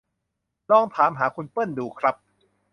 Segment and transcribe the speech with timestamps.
[0.71, 2.15] ลองถามหาคุณเปิ้ลดูครับ